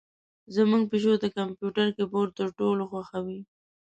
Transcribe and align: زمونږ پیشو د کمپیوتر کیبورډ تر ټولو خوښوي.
زمونږ 0.55 0.83
پیشو 0.91 1.13
د 1.19 1.25
کمپیوتر 1.37 1.87
کیبورډ 1.97 2.31
تر 2.39 2.47
ټولو 2.59 2.83
خوښوي. 2.91 3.39